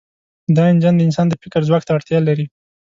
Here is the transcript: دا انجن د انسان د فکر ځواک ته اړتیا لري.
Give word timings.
دا 0.55 0.63
انجن 0.71 0.93
د 0.97 1.01
انسان 1.07 1.25
د 1.29 1.33
فکر 1.43 1.61
ځواک 1.67 1.83
ته 1.85 1.91
اړتیا 1.97 2.19
لري. 2.27 2.45